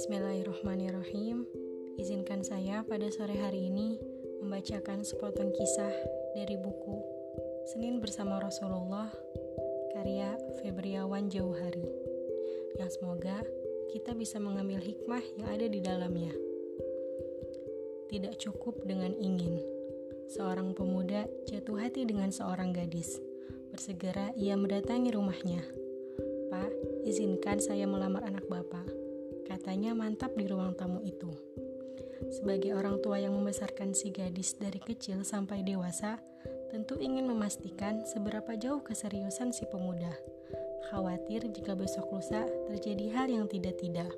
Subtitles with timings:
[0.00, 1.44] Bismillahirrahmanirrahim.
[2.00, 4.00] Izinkan saya pada sore hari ini
[4.40, 5.92] membacakan sepotong kisah
[6.32, 7.04] dari buku
[7.68, 9.12] Senin bersama Rasulullah
[9.92, 11.84] karya Febriawan Jauhari.
[12.80, 13.44] Yang semoga
[13.92, 16.32] kita bisa mengambil hikmah yang ada di dalamnya.
[18.08, 19.60] Tidak cukup dengan ingin.
[20.32, 23.20] Seorang pemuda jatuh hati dengan seorang gadis.
[23.68, 25.60] Bersegera ia mendatangi rumahnya.
[26.48, 26.72] Pak,
[27.04, 28.99] izinkan saya melamar anak bapak.
[29.50, 31.26] Katanya mantap di ruang tamu itu.
[32.30, 36.22] Sebagai orang tua yang membesarkan si gadis dari kecil sampai dewasa,
[36.70, 40.14] tentu ingin memastikan seberapa jauh keseriusan si pemuda.
[40.94, 44.14] Khawatir jika besok lusa terjadi hal yang tidak-tidak.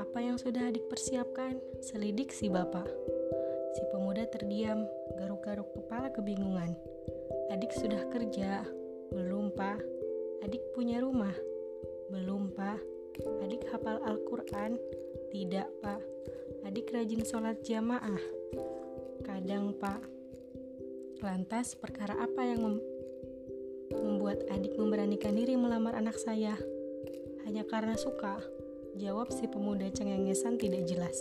[0.00, 1.60] Apa yang sudah adik persiapkan?
[1.84, 2.88] Selidik si bapak.
[3.76, 4.88] Si pemuda terdiam,
[5.20, 6.72] garuk-garuk kepala kebingungan.
[7.52, 8.64] Adik sudah kerja?
[9.12, 9.84] Belum, Pak.
[10.40, 11.34] Adik punya rumah?
[12.08, 12.93] Belum, Pak.
[13.22, 14.74] Adik hafal Al-Quran?
[15.30, 16.02] Tidak, Pak.
[16.66, 18.18] Adik rajin sholat jamaah?
[19.22, 20.02] Kadang, Pak.
[21.22, 22.76] Lantas, perkara apa yang mem
[23.94, 26.58] membuat adik memberanikan diri melamar anak saya?
[27.46, 28.42] Hanya karena suka?
[28.98, 31.14] Jawab si pemuda cengengesan tidak jelas.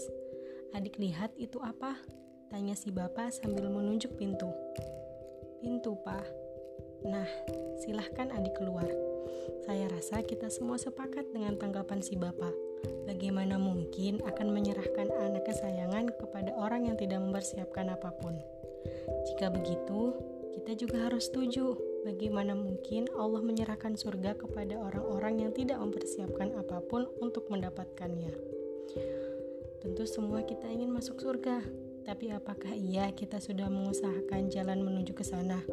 [0.73, 1.93] Adik lihat itu apa?
[2.49, 4.49] Tanya si bapak sambil menunjuk pintu.
[5.61, 6.25] Pintu, Pak.
[7.05, 7.29] Nah,
[7.85, 9.12] silahkan adik keluar.
[9.63, 12.51] Saya rasa kita semua sepakat dengan tanggapan si bapak.
[13.07, 18.35] Bagaimana mungkin akan menyerahkan anak kesayangan kepada orang yang tidak mempersiapkan apa pun?
[19.31, 20.15] Jika begitu,
[20.55, 21.75] kita juga harus setuju.
[22.03, 28.35] Bagaimana mungkin Allah menyerahkan surga kepada orang-orang yang tidak mempersiapkan apa pun untuk mendapatkannya?
[29.79, 31.63] Tentu semua kita ingin masuk surga,
[32.03, 35.63] tapi apakah iya kita sudah mengusahakan jalan menuju ke sana?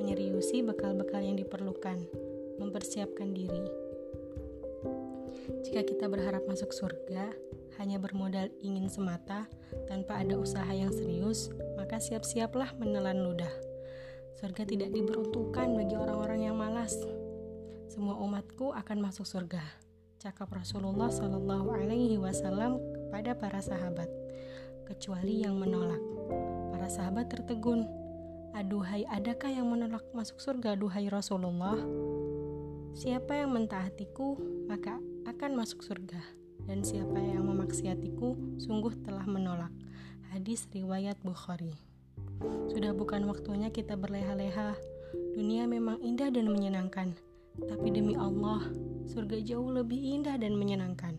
[0.00, 2.04] Menyeriusi bekal-bekal yang diperlukan,
[2.60, 3.64] mempersiapkan diri.
[5.64, 7.32] Jika kita berharap masuk surga,
[7.80, 9.48] hanya bermodal ingin semata
[9.88, 11.48] tanpa ada usaha yang serius,
[11.80, 13.50] maka siap-siaplah menelan ludah.
[14.36, 16.92] Surga tidak diperuntukkan bagi orang-orang yang malas.
[17.88, 19.64] Semua umatku akan masuk surga.
[20.20, 24.08] Cakap Rasulullah Shallallahu Alaihi Wasallam kepada para sahabat,
[24.84, 26.00] kecuali yang menolak.
[26.72, 27.88] Para sahabat tertegun.
[28.52, 31.78] Aduhai, adakah yang menolak masuk surga, duhai Rasulullah?
[32.90, 34.34] Siapa yang mentaatiku,
[34.66, 36.20] maka akan masuk surga
[36.66, 39.72] dan siapa yang memaksiatiku sungguh telah menolak.
[40.34, 41.74] Hadis riwayat Bukhari.
[42.70, 44.74] Sudah bukan waktunya kita berleha-leha.
[45.34, 47.14] Dunia memang indah dan menyenangkan,
[47.58, 48.62] tapi demi Allah,
[49.10, 51.18] surga jauh lebih indah dan menyenangkan.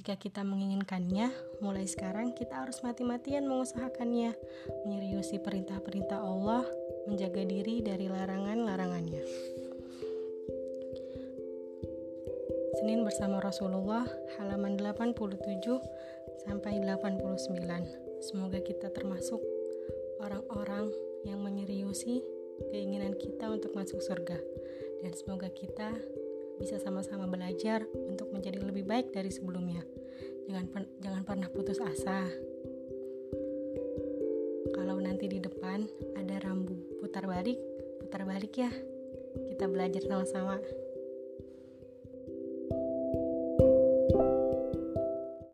[0.00, 1.28] Jika kita menginginkannya,
[1.60, 4.32] mulai sekarang kita harus mati-matian mengusahakannya,
[4.88, 6.64] menyeriusi perintah-perintah Allah,
[7.04, 9.22] menjaga diri dari larangan-larangannya.
[12.80, 14.08] Senin bersama Rasulullah
[14.40, 15.20] halaman 87
[16.48, 17.52] sampai 89.
[18.24, 19.36] Semoga kita termasuk
[20.16, 20.88] orang-orang
[21.28, 22.24] yang menyeriusi
[22.72, 24.40] keinginan kita untuk masuk surga
[25.04, 25.92] dan semoga kita
[26.56, 29.84] bisa sama-sama belajar untuk menjadi lebih baik dari sebelumnya.
[30.48, 32.24] Jangan jangan pernah putus asa.
[34.72, 35.84] Kalau nanti di depan
[36.16, 37.60] ada rambu putar balik,
[38.00, 38.72] putar balik ya.
[39.52, 40.56] Kita belajar sama-sama.